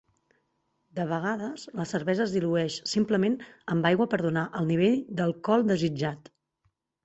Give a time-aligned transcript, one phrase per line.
[0.99, 3.37] De vegades la cervesa es dilueix simplement
[3.77, 6.37] amb aigua per donar el nivell d'alcohol desitjat.